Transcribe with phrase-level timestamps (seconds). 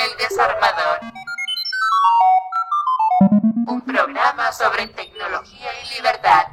[0.00, 1.00] El Desarmador.
[3.66, 6.46] Un programa sobre tecnología y libertad.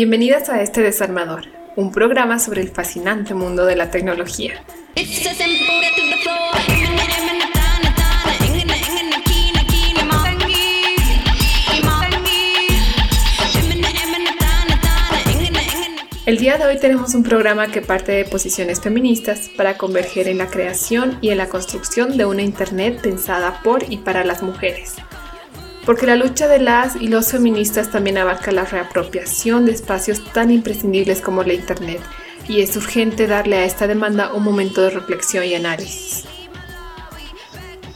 [0.00, 4.62] Bienvenidas a este Desarmador, un programa sobre el fascinante mundo de la tecnología.
[16.26, 20.38] El día de hoy tenemos un programa que parte de posiciones feministas para converger en
[20.38, 24.94] la creación y en la construcción de una Internet pensada por y para las mujeres.
[25.88, 30.50] Porque la lucha de las y los feministas también abarca la reapropiación de espacios tan
[30.50, 32.02] imprescindibles como la Internet,
[32.46, 36.24] y es urgente darle a esta demanda un momento de reflexión y análisis.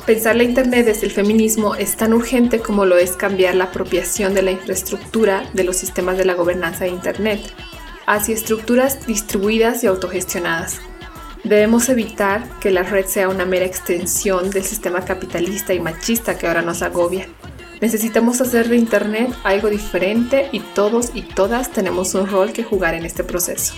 [0.06, 4.32] Pensar la Internet desde el feminismo es tan urgente como lo es cambiar la apropiación
[4.32, 7.42] de la infraestructura de los sistemas de la gobernanza de Internet
[8.06, 10.80] hacia estructuras distribuidas y autogestionadas.
[11.44, 16.46] Debemos evitar que la red sea una mera extensión del sistema capitalista y machista que
[16.46, 17.28] ahora nos agobia.
[17.82, 22.94] Necesitamos hacer de Internet algo diferente y todos y todas tenemos un rol que jugar
[22.94, 23.74] en este proceso.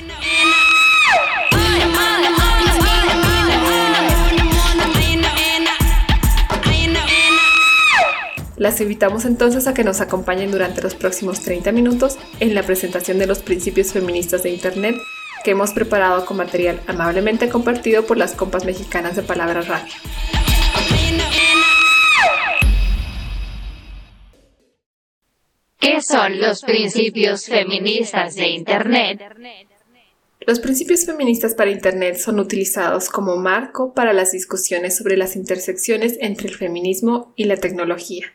[8.58, 13.19] Las invitamos entonces a que nos acompañen durante los próximos 30 minutos en la presentación
[13.19, 14.97] de los principios feministas de Internet
[15.44, 19.94] que hemos preparado con material amablemente compartido por las compas mexicanas de Palabra Radio.
[25.84, 29.20] ¿Qué son los principios feministas de Internet?
[30.47, 36.16] Los principios feministas para Internet son utilizados como marco para las discusiones sobre las intersecciones
[36.22, 38.32] entre el feminismo y la tecnología.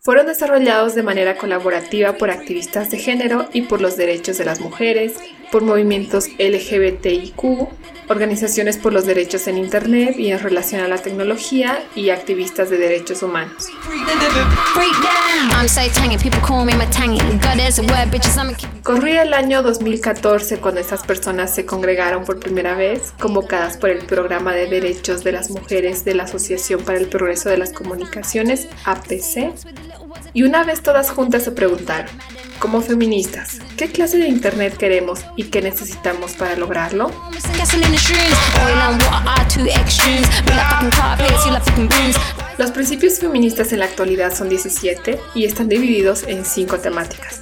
[0.00, 4.60] Fueron desarrollados de manera colaborativa por activistas de género y por los derechos de las
[4.60, 5.14] mujeres,
[5.50, 7.68] por movimientos LGBTIQ,
[8.08, 12.78] organizaciones por los derechos en Internet y en relación a la tecnología y activistas de
[12.78, 13.68] derechos humanos.
[18.82, 24.04] Corría el año 2014 cuando estas personas se congregaron por primera vez, convocadas por el
[24.06, 28.68] Programa de Derechos de las Mujeres de la Asociación para el Progreso de las Comunicaciones,
[28.84, 29.52] APC,
[30.32, 32.10] y una vez todas juntas se preguntaron,
[32.58, 37.10] como feministas, ¿qué clase de Internet queremos y qué necesitamos para lograrlo?
[42.58, 47.40] Los principios feministas en la actualidad son 17 y están divididos en 5 temáticas,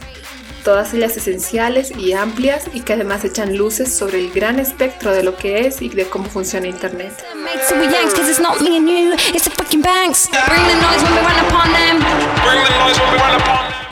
[0.66, 5.22] todas ellas esenciales y amplias y que además echan luces sobre el gran espectro de
[5.22, 7.24] lo que es y de cómo funciona Internet.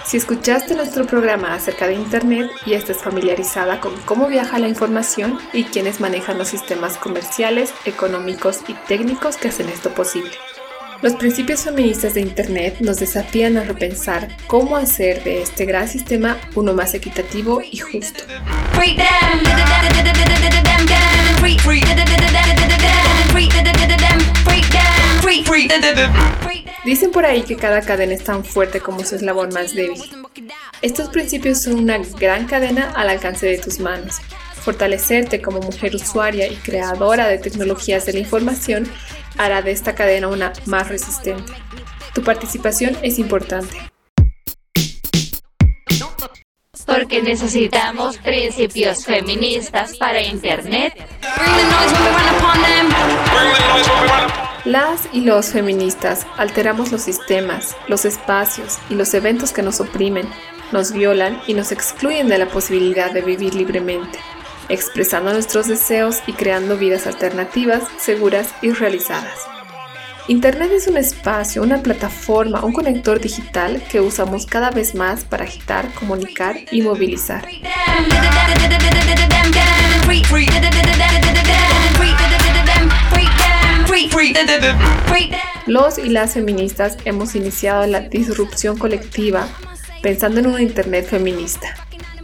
[0.05, 5.39] Si escuchaste nuestro programa acerca de Internet y estás familiarizada con cómo viaja la información
[5.53, 10.33] y quiénes manejan los sistemas comerciales, económicos y técnicos que hacen esto posible.
[11.05, 16.39] Los principios feministas de Internet nos desafían a repensar cómo hacer de este gran sistema
[16.55, 18.25] uno más equitativo y justo.
[26.87, 30.01] Dicen por ahí que cada cadena es tan fuerte como su eslabón más débil.
[30.81, 34.21] Estos principios son una gran cadena al alcance de tus manos.
[34.55, 38.89] Fortalecerte como mujer usuaria y creadora de tecnologías de la información
[39.39, 41.53] hará de esta cadena una más resistente.
[42.15, 43.77] Tu participación es importante.
[46.87, 50.95] Porque necesitamos principios feministas para Internet.
[54.65, 60.29] Las y los feministas alteramos los sistemas, los espacios y los eventos que nos oprimen,
[60.73, 64.19] nos violan y nos excluyen de la posibilidad de vivir libremente,
[64.69, 69.39] expresando nuestros deseos y creando vidas alternativas, seguras y realizadas.
[70.27, 75.45] Internet es un espacio, una plataforma, un conector digital que usamos cada vez más para
[75.45, 77.47] agitar, comunicar y movilizar.
[85.67, 89.47] Los y las feministas hemos iniciado la disrupción colectiva
[90.03, 91.75] pensando en una Internet feminista.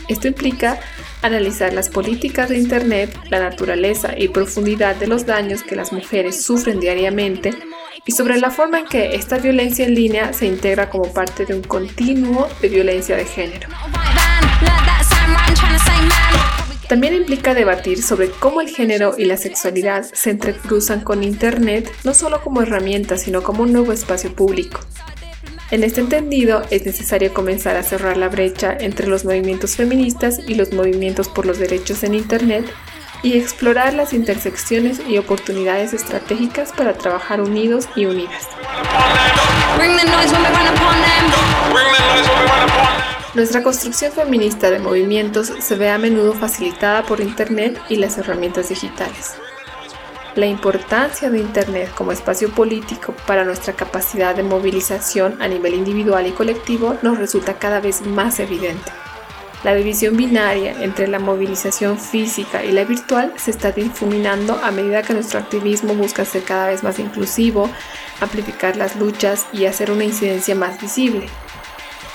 [0.08, 0.80] Esto implica
[1.22, 6.42] analizar las políticas de Internet, la naturaleza y profundidad de los daños que las mujeres
[6.42, 7.52] sufren diariamente
[8.06, 11.54] y sobre la forma en que esta violencia en línea se integra como parte de
[11.54, 13.68] un continuo de violencia de género.
[16.88, 22.14] También implica debatir sobre cómo el género y la sexualidad se entrecruzan con Internet, no
[22.14, 24.80] solo como herramienta, sino como un nuevo espacio público.
[25.70, 30.54] En este entendido, es necesario comenzar a cerrar la brecha entre los movimientos feministas y
[30.54, 32.64] los movimientos por los derechos en Internet
[33.22, 38.48] y explorar las intersecciones y oportunidades estratégicas para trabajar unidos y unidas.
[43.34, 48.70] Nuestra construcción feminista de movimientos se ve a menudo facilitada por Internet y las herramientas
[48.70, 49.36] digitales.
[50.36, 56.24] La importancia de Internet como espacio político para nuestra capacidad de movilización a nivel individual
[56.24, 58.92] y colectivo nos resulta cada vez más evidente.
[59.64, 65.02] La división binaria entre la movilización física y la virtual se está difuminando a medida
[65.02, 67.68] que nuestro activismo busca ser cada vez más inclusivo,
[68.20, 71.26] amplificar las luchas y hacer una incidencia más visible.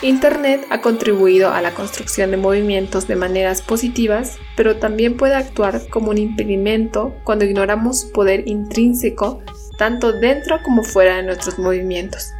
[0.01, 5.87] Internet ha contribuido a la construcción de movimientos de maneras positivas, pero también puede actuar
[5.89, 9.41] como un impedimento cuando ignoramos su poder intrínseco
[9.77, 12.33] tanto dentro como fuera de nuestros movimientos.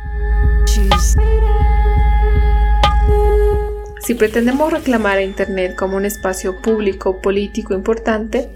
[4.02, 8.50] Si pretendemos reclamar a Internet como un espacio público político importante,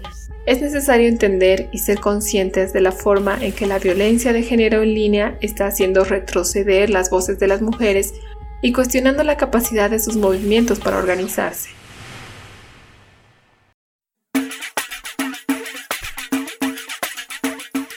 [0.46, 4.82] es necesario entender y ser conscientes de la forma en que la violencia de género
[4.82, 8.14] en línea está haciendo retroceder las voces de las mujeres
[8.62, 11.70] y cuestionando la capacidad de sus movimientos para organizarse.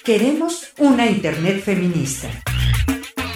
[0.03, 2.27] Queremos una Internet feminista.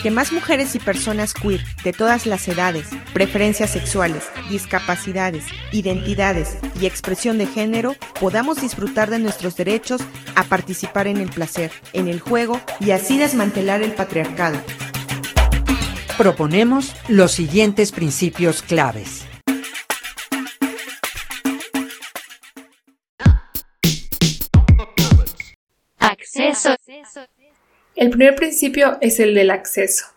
[0.04, 6.86] Que más mujeres y personas queer de todas las edades, preferencias sexuales, discapacidades, identidades y
[6.86, 10.02] expresión de género podamos disfrutar de nuestros derechos
[10.36, 14.62] a participar en el placer, en el juego y así desmantelar el patriarcado
[16.18, 19.26] proponemos los siguientes principios claves.
[26.00, 26.76] Acceso.
[27.96, 30.08] El primer principio es el del acceso.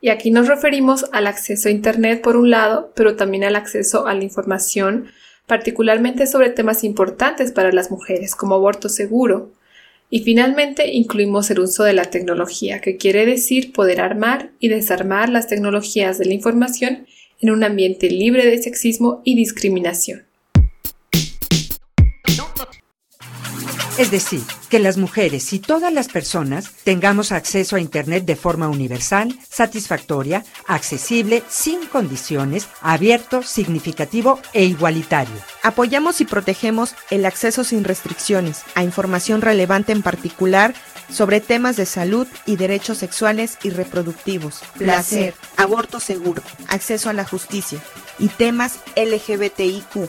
[0.00, 4.06] Y aquí nos referimos al acceso a Internet por un lado, pero también al acceso
[4.06, 5.08] a la información,
[5.46, 9.52] particularmente sobre temas importantes para las mujeres, como aborto seguro,
[10.14, 15.30] y finalmente incluimos el uso de la tecnología, que quiere decir poder armar y desarmar
[15.30, 17.06] las tecnologías de la información
[17.40, 20.26] en un ambiente libre de sexismo y discriminación.
[23.98, 28.68] Es decir, que las mujeres y todas las personas tengamos acceso a Internet de forma
[28.68, 35.34] universal, satisfactoria, accesible, sin condiciones, abierto, significativo e igualitario.
[35.62, 40.74] Apoyamos y protegemos el acceso sin restricciones a información relevante en particular
[41.10, 47.26] sobre temas de salud y derechos sexuales y reproductivos, placer, aborto seguro, acceso a la
[47.26, 47.78] justicia.
[48.18, 50.08] Y temas LGBTIQ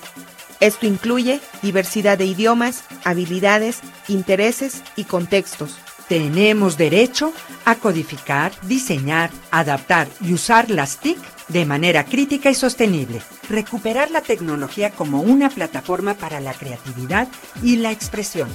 [0.64, 5.78] esto incluye diversidad de idiomas, habilidades, intereses y contextos.
[6.08, 7.34] Tenemos derecho
[7.66, 11.18] a codificar, diseñar, adaptar y usar las TIC
[11.48, 13.22] de manera crítica y sostenible.
[13.50, 17.28] Recuperar la tecnología como una plataforma para la creatividad
[17.62, 18.50] y la expresión,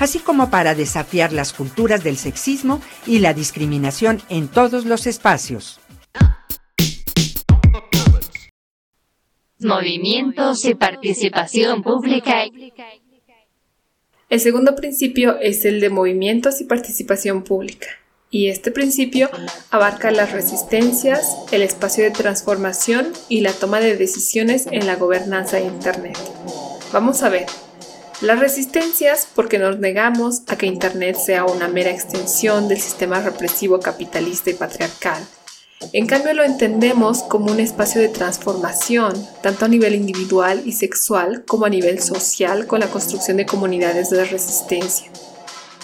[0.00, 5.80] así como para desafiar las culturas del sexismo y la discriminación en todos los espacios.
[9.64, 12.44] Movimientos y participación pública.
[14.28, 17.86] El segundo principio es el de movimientos y participación pública.
[18.30, 19.30] Y este principio
[19.70, 25.58] abarca las resistencias, el espacio de transformación y la toma de decisiones en la gobernanza
[25.58, 26.18] de Internet.
[26.92, 27.46] Vamos a ver.
[28.20, 33.78] Las resistencias porque nos negamos a que Internet sea una mera extensión del sistema represivo
[33.80, 35.24] capitalista y patriarcal
[35.92, 41.44] en cambio lo entendemos como un espacio de transformación, tanto a nivel individual y sexual
[41.46, 45.10] como a nivel social con la construcción de comunidades de resistencia.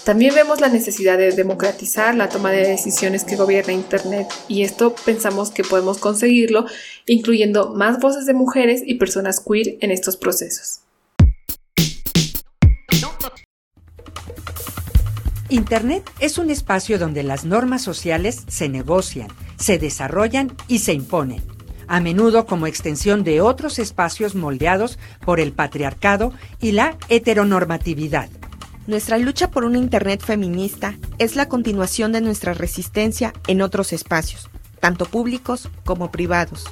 [0.04, 4.94] También vemos la necesidad de democratizar la toma de decisiones que gobierna Internet y esto
[5.04, 6.66] pensamos que podemos conseguirlo
[7.06, 10.80] incluyendo más voces de mujeres y personas queer en estos procesos.
[15.50, 19.28] Internet es un espacio donde las normas sociales se negocian,
[19.60, 21.42] se desarrollan y se imponen,
[21.86, 28.28] a menudo como extensión de otros espacios moldeados por el patriarcado y la heteronormatividad.
[28.86, 34.50] Nuestra lucha por una Internet feminista es la continuación de nuestra resistencia en otros espacios,
[34.80, 36.64] tanto públicos como privados.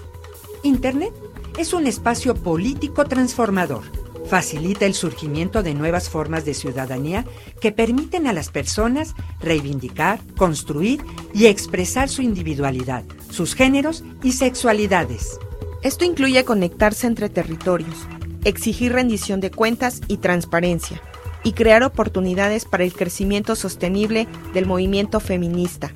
[0.64, 1.12] Internet
[1.58, 3.97] es un espacio político transformador
[4.28, 7.24] facilita el surgimiento de nuevas formas de ciudadanía
[7.60, 11.02] que permiten a las personas reivindicar, construir
[11.34, 15.38] y expresar su individualidad, sus géneros y sexualidades.
[15.82, 18.06] Esto incluye conectarse entre territorios,
[18.44, 21.02] exigir rendición de cuentas y transparencia,
[21.42, 25.92] y crear oportunidades para el crecimiento sostenible del movimiento feminista.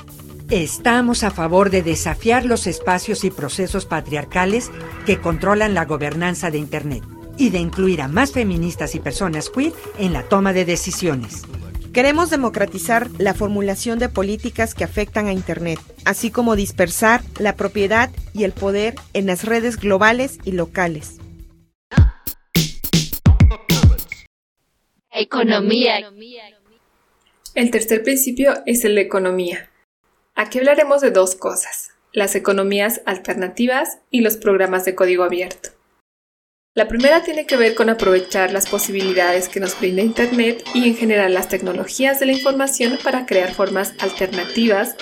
[0.50, 4.70] Estamos a favor de desafiar los espacios y procesos patriarcales
[5.06, 7.02] que controlan la gobernanza de Internet
[7.36, 11.42] y de incluir a más feministas y personas queer en la toma de decisiones.
[11.92, 18.10] Queremos democratizar la formulación de políticas que afectan a Internet, así como dispersar la propiedad
[18.32, 21.18] y el poder en las redes globales y locales.
[25.10, 26.00] Economía.
[27.54, 29.68] El tercer principio es el de economía.
[30.34, 35.71] Aquí hablaremos de dos cosas, las economías alternativas y los programas de código abierto.
[36.74, 40.96] La primera tiene que ver con aprovechar las posibilidades que nos brinda Internet y en
[40.96, 44.96] general las tecnologías de la información para crear formas alternativas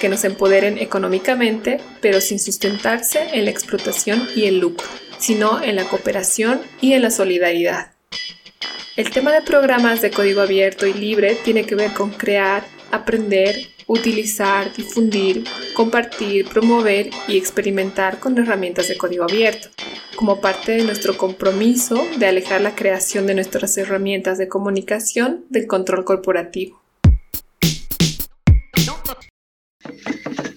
[0.00, 4.86] que nos empoderen económicamente, pero sin sustentarse en la explotación y el lucro,
[5.18, 7.90] sino en la cooperación y en la solidaridad.
[8.96, 13.56] El tema de programas de código abierto y libre tiene que ver con crear, aprender,
[13.88, 19.70] utilizar, difundir, compartir, promover y experimentar con herramientas de código abierto,
[20.14, 25.66] como parte de nuestro compromiso de alejar la creación de nuestras herramientas de comunicación del
[25.66, 26.77] control corporativo.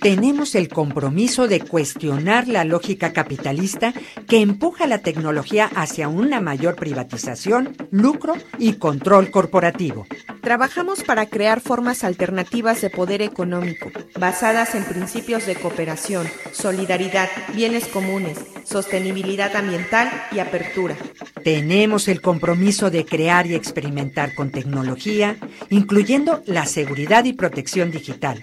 [0.01, 3.93] Tenemos el compromiso de cuestionar la lógica capitalista
[4.27, 10.07] que empuja la tecnología hacia una mayor privatización, lucro y control corporativo.
[10.41, 17.87] Trabajamos para crear formas alternativas de poder económico, basadas en principios de cooperación, solidaridad, bienes
[17.87, 20.95] comunes, sostenibilidad ambiental y apertura.
[21.43, 25.37] Tenemos el compromiso de crear y experimentar con tecnología,
[25.69, 28.39] incluyendo la seguridad y protección digital,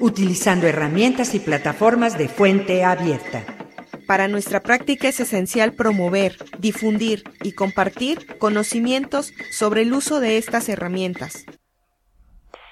[0.00, 3.44] utilizando herramientas y plataformas de fuente abierta.
[4.06, 10.68] Para nuestra práctica es esencial promover, difundir y compartir conocimientos sobre el uso de estas
[10.68, 11.44] herramientas.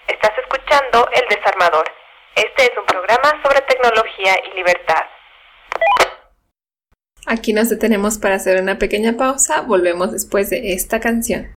[0.08, 1.84] Estás escuchando El Desarmador.
[2.34, 5.04] Este es un programa sobre tecnología y libertad.
[7.26, 11.57] Aquí nos detenemos para hacer una pequeña pausa, volvemos después de esta canción.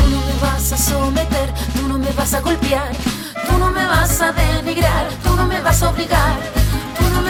[0.00, 2.92] Tú no me vas a someter, tú no me vas a golpear.
[3.46, 6.60] Tú no me vas a denigrar, tú no me vas a obligar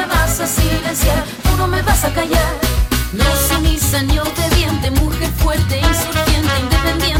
[0.00, 2.52] me vas a silenciar, tú no me vas a callar.
[3.12, 7.19] No sumisa ni obediente, mujer fuerte, insurgente, independiente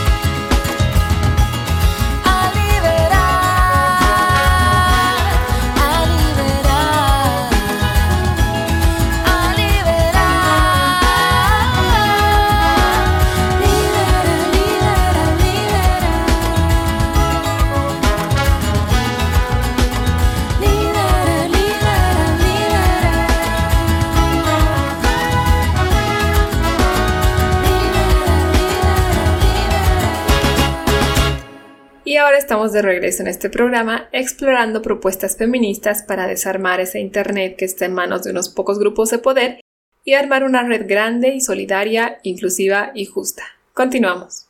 [32.51, 37.85] Estamos de regreso en este programa explorando propuestas feministas para desarmar ese Internet que está
[37.85, 39.61] en manos de unos pocos grupos de poder
[40.03, 43.43] y armar una red grande y solidaria, inclusiva y justa.
[43.73, 44.49] Continuamos.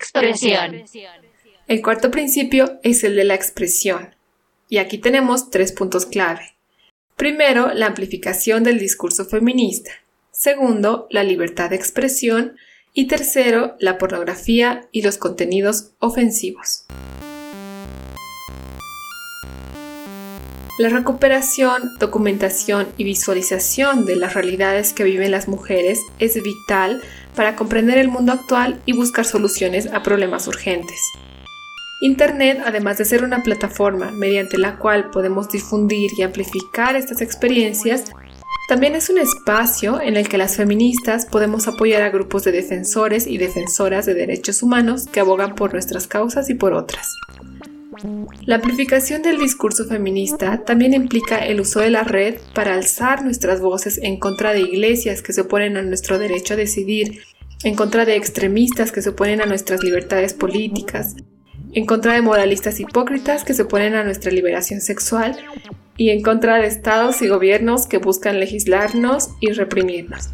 [0.00, 0.82] Expresión.
[1.68, 4.16] El cuarto principio es el de la expresión.
[4.68, 6.56] Y aquí tenemos tres puntos clave.
[7.14, 9.92] Primero, la amplificación del discurso feminista.
[10.32, 12.56] Segundo, la libertad de expresión.
[12.96, 16.84] Y tercero, la pornografía y los contenidos ofensivos.
[20.78, 27.02] La recuperación, documentación y visualización de las realidades que viven las mujeres es vital
[27.34, 31.00] para comprender el mundo actual y buscar soluciones a problemas urgentes.
[32.00, 38.12] Internet, además de ser una plataforma mediante la cual podemos difundir y amplificar estas experiencias,
[38.68, 43.26] también es un espacio en el que las feministas podemos apoyar a grupos de defensores
[43.26, 47.08] y defensoras de derechos humanos que abogan por nuestras causas y por otras.
[48.46, 53.60] La amplificación del discurso feminista también implica el uso de la red para alzar nuestras
[53.60, 57.20] voces en contra de iglesias que se oponen a nuestro derecho a decidir,
[57.62, 61.16] en contra de extremistas que se oponen a nuestras libertades políticas,
[61.74, 65.36] en contra de moralistas hipócritas que se oponen a nuestra liberación sexual
[65.96, 70.30] y en contra de estados y gobiernos que buscan legislarnos y reprimirnos.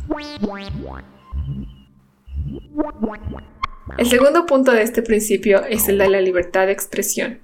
[3.99, 7.41] El segundo punto de este principio es el de la libertad de expresión.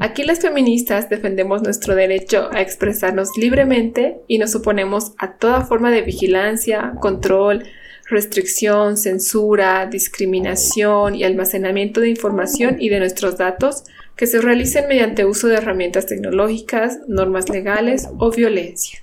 [0.00, 5.90] Aquí las feministas defendemos nuestro derecho a expresarnos libremente y nos oponemos a toda forma
[5.90, 7.64] de vigilancia, control,
[8.08, 13.84] restricción, censura, discriminación y almacenamiento de información y de nuestros datos
[14.16, 19.00] que se realicen mediante uso de herramientas tecnológicas, normas legales o violencia.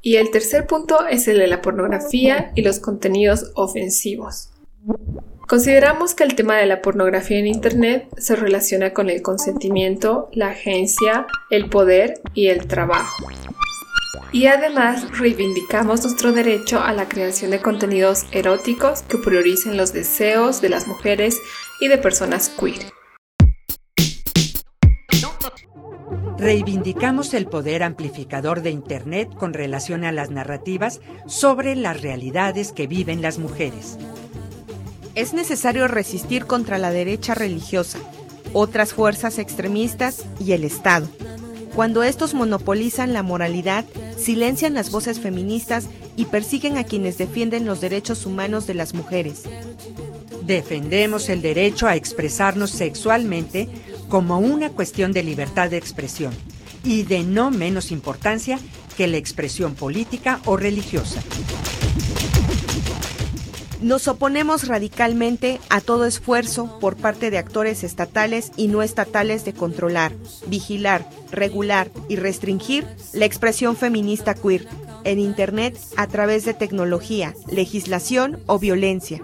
[0.00, 4.50] Y el tercer punto es el de la pornografía y los contenidos ofensivos.
[5.48, 10.48] Consideramos que el tema de la pornografía en Internet se relaciona con el consentimiento, la
[10.48, 13.28] agencia, el poder y el trabajo.
[14.32, 20.60] Y además reivindicamos nuestro derecho a la creación de contenidos eróticos que prioricen los deseos
[20.60, 21.38] de las mujeres
[21.80, 22.92] y de personas queer.
[26.38, 32.86] Reivindicamos el poder amplificador de Internet con relación a las narrativas sobre las realidades que
[32.88, 33.98] viven las mujeres
[35.14, 37.98] es necesario resistir contra la derecha religiosa,
[38.52, 41.06] otras fuerzas extremistas y el Estado.
[41.74, 43.86] Cuando estos monopolizan la moralidad,
[44.18, 49.44] silencian las voces feministas y persiguen a quienes defienden los derechos humanos de las mujeres.
[50.44, 53.68] Defendemos el derecho a expresarnos sexualmente
[54.08, 56.34] como una cuestión de libertad de expresión
[56.84, 58.58] y de no menos importancia
[58.96, 61.22] que la expresión política o religiosa.
[63.82, 69.54] Nos oponemos radicalmente a todo esfuerzo por parte de actores estatales y no estatales de
[69.54, 70.12] controlar,
[70.46, 74.68] vigilar, regular y restringir la expresión feminista queer
[75.02, 79.20] en Internet a través de tecnología, legislación o violencia.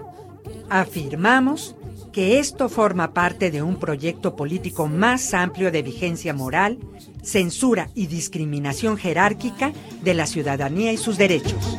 [0.69, 1.77] Afirmamos
[2.11, 6.79] que esto forma parte de un proyecto político más amplio de vigencia moral,
[7.23, 11.77] censura y discriminación jerárquica de la ciudadanía y sus derechos.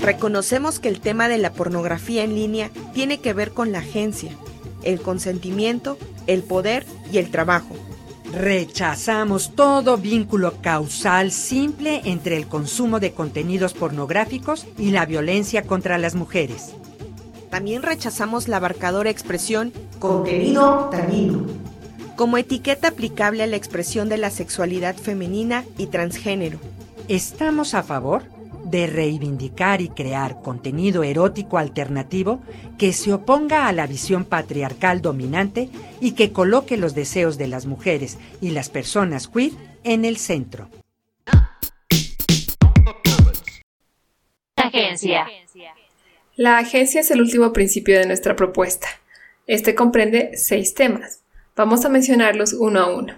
[0.00, 4.32] Reconocemos que el tema de la pornografía en línea tiene que ver con la agencia,
[4.82, 7.76] el consentimiento, el poder y el trabajo.
[8.32, 15.98] Rechazamos todo vínculo causal simple entre el consumo de contenidos pornográficos y la violencia contra
[15.98, 16.72] las mujeres.
[17.50, 21.46] También rechazamos la abarcadora expresión contenido dañino
[22.20, 26.58] como etiqueta aplicable a la expresión de la sexualidad femenina y transgénero.
[27.08, 28.24] Estamos a favor
[28.70, 32.40] de reivindicar y crear contenido erótico alternativo
[32.78, 35.68] que se oponga a la visión patriarcal dominante
[36.00, 39.52] y que coloque los deseos de las mujeres y las personas queer
[39.84, 40.68] en el centro.
[44.56, 45.26] Agencia.
[46.36, 48.88] La agencia es el último principio de nuestra propuesta.
[49.46, 51.22] Este comprende seis temas.
[51.56, 53.14] Vamos a mencionarlos uno a uno.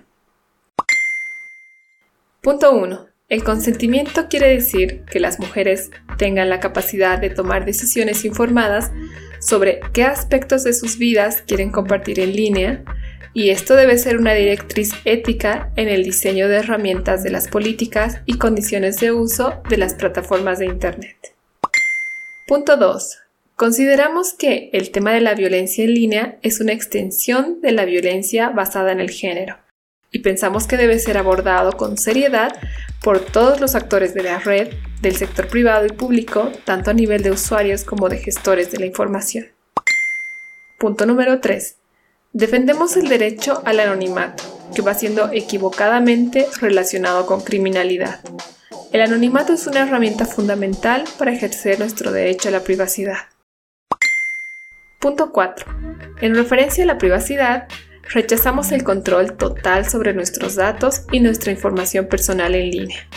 [2.41, 3.12] Punto 1.
[3.33, 8.93] El consentimiento quiere decir que las mujeres tengan la capacidad de tomar decisiones informadas
[9.41, 12.85] sobre qué aspectos de sus vidas quieren compartir en línea
[13.33, 18.21] y esto debe ser una directriz ética en el diseño de herramientas de las políticas
[18.27, 21.17] y condiciones de uso de las plataformas de Internet.
[22.47, 23.19] Punto 2.
[23.57, 28.51] Consideramos que el tema de la violencia en línea es una extensión de la violencia
[28.51, 29.62] basada en el género
[30.13, 32.55] y pensamos que debe ser abordado con seriedad
[33.03, 34.69] por todos los actores de la red,
[35.01, 38.87] del sector privado y público, tanto a nivel de usuarios como de gestores de la
[38.87, 39.47] información.
[40.79, 41.77] Punto número 3.
[42.35, 44.45] Defendemos el derecho al anonimato,
[44.75, 48.21] que va siendo equivocadamente relacionado con criminalidad.
[48.93, 53.17] El anonimato es una herramienta fundamental para ejercer nuestro derecho a la privacidad.
[55.01, 55.67] Punto 4.
[56.21, 57.67] En referencia a la privacidad,
[58.11, 63.09] rechazamos el control total sobre nuestros datos y nuestra información personal en línea.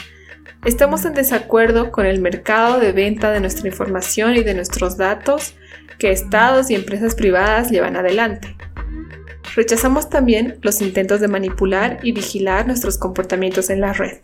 [0.65, 5.53] Estamos en desacuerdo con el mercado de venta de nuestra información y de nuestros datos
[5.99, 8.55] que estados y empresas privadas llevan adelante.
[9.55, 14.21] Rechazamos también los intentos de manipular y vigilar nuestros comportamientos en la red.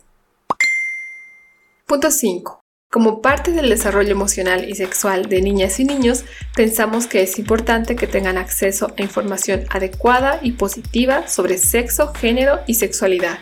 [1.86, 2.61] Punto 5.
[2.92, 7.96] Como parte del desarrollo emocional y sexual de niñas y niños, pensamos que es importante
[7.96, 13.38] que tengan acceso a información adecuada y positiva sobre sexo, género y sexualidad.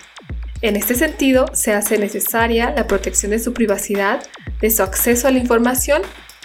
[0.62, 4.22] En este sentido, se hace necesaria la protección de su privacidad,
[4.60, 6.02] de su acceso a la información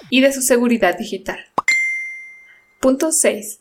[0.10, 1.38] y de su seguridad digital.
[2.80, 3.60] Punto 6.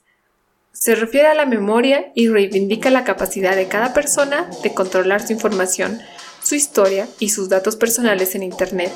[0.73, 5.35] Se refiere a la memoria y reivindica la capacidad de cada persona de controlar su
[5.35, 6.01] información
[6.45, 8.93] su historia y sus datos personales en Internet,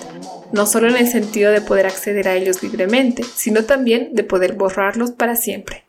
[0.53, 4.53] no solo en el sentido de poder acceder a ellos libremente, sino también de poder
[4.53, 5.88] borrarlos para siempre.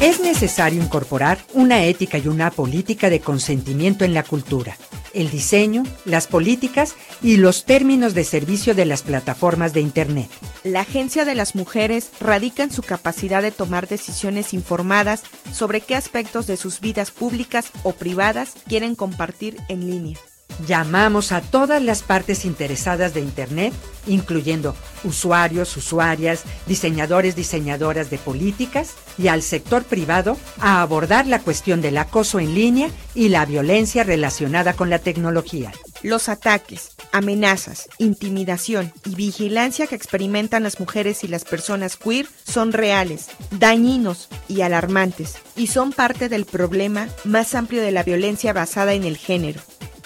[0.00, 4.76] Es necesario incorporar una ética y una política de consentimiento en la cultura,
[5.12, 10.30] el diseño, las políticas y los términos de servicio de las plataformas de Internet.
[10.62, 15.96] La Agencia de las Mujeres radica en su capacidad de tomar decisiones informadas sobre qué
[15.96, 20.18] aspectos de sus vidas públicas o privadas quieren compartir en línea.
[20.66, 23.72] Llamamos a todas las partes interesadas de Internet,
[24.06, 31.80] incluyendo usuarios, usuarias, diseñadores, diseñadoras de políticas y al sector privado a abordar la cuestión
[31.80, 35.72] del acoso en línea y la violencia relacionada con la tecnología.
[36.02, 42.72] Los ataques, amenazas, intimidación y vigilancia que experimentan las mujeres y las personas queer son
[42.72, 48.94] reales, dañinos y alarmantes, y son parte del problema más amplio de la violencia basada
[48.94, 49.60] en el género.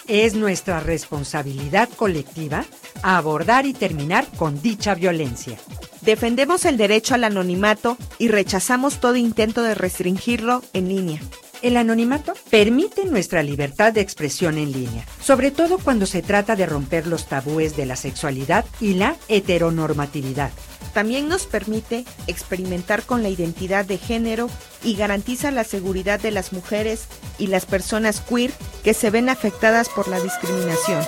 [0.08, 2.64] Es nuestra responsabilidad colectiva
[3.02, 5.58] abordar y terminar con dicha violencia.
[6.00, 11.20] Defendemos el derecho al anonimato y rechazamos todo intento de restringirlo en línea.
[11.62, 16.66] El anonimato permite nuestra libertad de expresión en línea, sobre todo cuando se trata de
[16.66, 20.51] romper los tabúes de la sexualidad y la heteronormatividad.
[20.92, 24.51] También nos permite experimentar con la identidad de género
[24.83, 27.07] y garantiza la seguridad de las mujeres
[27.38, 28.51] y las personas queer
[28.83, 31.05] que se ven afectadas por la discriminación.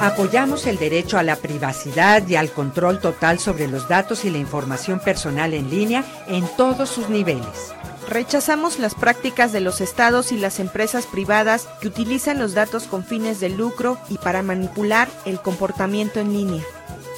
[0.00, 4.38] Apoyamos el derecho a la privacidad y al control total sobre los datos y la
[4.38, 7.74] información personal en línea en todos sus niveles.
[8.08, 13.04] Rechazamos las prácticas de los estados y las empresas privadas que utilizan los datos con
[13.04, 16.62] fines de lucro y para manipular el comportamiento en línea.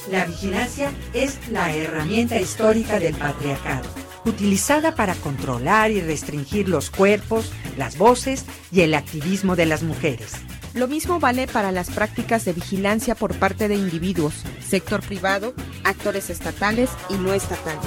[0.09, 3.87] La vigilancia es la herramienta histórica del patriarcado,
[4.23, 10.31] utilizada para controlar y restringir los cuerpos, las voces y el activismo de las mujeres.
[10.73, 14.33] Lo mismo vale para las prácticas de vigilancia por parte de individuos,
[14.65, 17.83] sector privado, actores estatales y no estatales.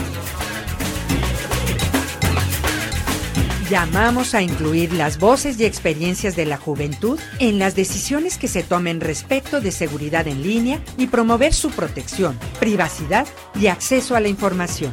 [3.71, 8.65] Llamamos a incluir las voces y experiencias de la juventud en las decisiones que se
[8.65, 14.27] tomen respecto de seguridad en línea y promover su protección, privacidad y acceso a la
[14.27, 14.93] información.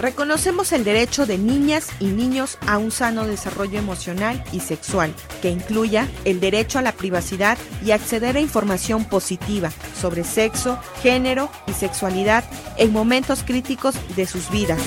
[0.00, 5.50] Reconocemos el derecho de niñas y niños a un sano desarrollo emocional y sexual, que
[5.50, 11.74] incluya el derecho a la privacidad y acceder a información positiva sobre sexo, género y
[11.74, 12.44] sexualidad
[12.78, 14.80] en momentos críticos de sus vidas.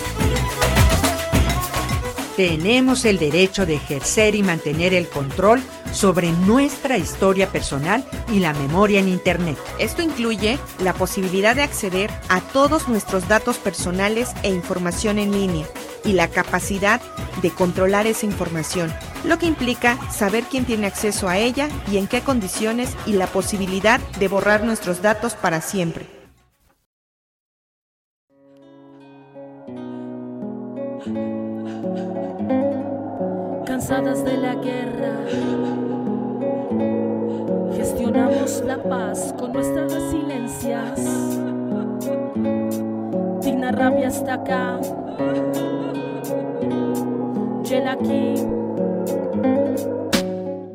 [2.38, 5.60] Tenemos el derecho de ejercer y mantener el control
[5.92, 9.58] sobre nuestra historia personal y la memoria en Internet.
[9.80, 15.66] Esto incluye la posibilidad de acceder a todos nuestros datos personales e información en línea
[16.06, 17.02] y la capacidad
[17.42, 22.06] de controlar esa información, lo que implica saber quién tiene acceso a ella y en
[22.06, 26.17] qué condiciones y la posibilidad de borrar nuestros datos para siempre.
[33.88, 35.16] Cansadas de la guerra,
[37.74, 41.00] gestionamos la paz con nuestras resiliencias.
[43.42, 44.78] Digna rabia está acá,
[47.90, 48.34] aquí.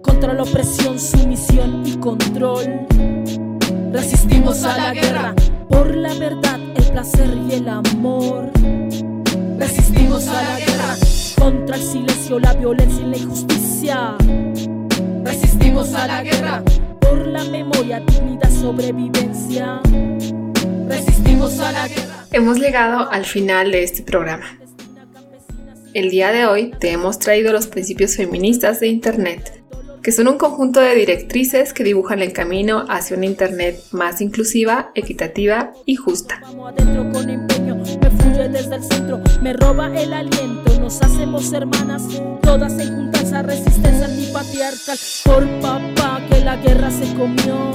[0.00, 2.86] Contra la opresión, sumisión y control.
[3.92, 5.34] Resistimos a la guerra
[5.68, 8.50] por la verdad, el placer y el amor.
[9.58, 10.71] Resistimos a la guerra
[11.42, 14.16] contra el silencio, la violencia y la injusticia.
[15.24, 16.62] Resistimos a la guerra
[17.00, 19.80] por la memoria, dignidad, sobrevivencia.
[20.88, 22.26] Resistimos a la guerra.
[22.30, 24.56] Hemos llegado al final de este programa.
[25.94, 29.64] El día de hoy te hemos traído los principios feministas de Internet,
[30.00, 34.92] que son un conjunto de directrices que dibujan el camino hacia una Internet más inclusiva,
[34.94, 36.38] equitativa y justa.
[36.42, 40.61] Vamos adentro con empeño, me fluye desde el centro, me roba el aliento,
[41.00, 42.02] hacemos hermanas,
[42.42, 47.72] todas en juntas a resistencia antipatriarcal, por papá que la guerra se comió.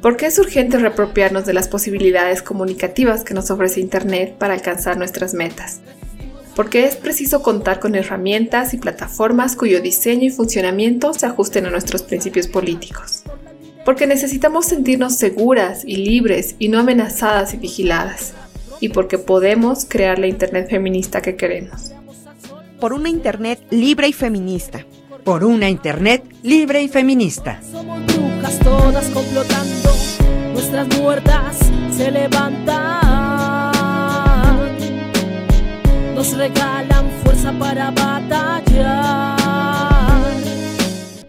[0.00, 4.96] ¿Por qué es urgente reapropiarnos de las posibilidades comunicativas que nos ofrece Internet para alcanzar
[4.96, 5.80] nuestras metas?
[6.54, 11.70] Porque es preciso contar con herramientas y plataformas cuyo diseño y funcionamiento se ajusten a
[11.70, 13.24] nuestros principios políticos.
[13.84, 18.34] Porque necesitamos sentirnos seguras y libres y no amenazadas y vigiladas.
[18.80, 21.92] Y porque podemos crear la Internet feminista que queremos.
[22.80, 24.84] Por una Internet libre y feminista.
[25.24, 27.60] Por una Internet libre y feminista.
[27.70, 29.90] Somos brujas todas complotando,
[30.52, 31.58] nuestras muertas
[31.90, 33.72] se levantan.
[36.14, 39.38] Nos regalan fuerza para batallar.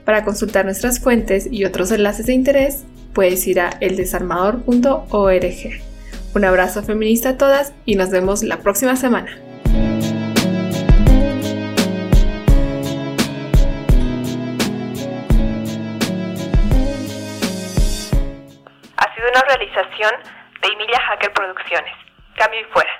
[0.05, 2.83] Para consultar nuestras fuentes y otros enlaces de interés,
[3.13, 5.88] puedes ir a eldesarmador.org.
[6.39, 9.29] Un abrazo feminista a todas y nos vemos la próxima semana.
[18.95, 20.11] Ha sido una realización
[20.61, 21.93] de Emilia Hacker Producciones.
[22.37, 22.98] Cambio y fuera.